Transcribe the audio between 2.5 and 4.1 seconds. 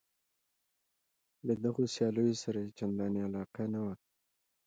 یې چندانې علاقه نه وه.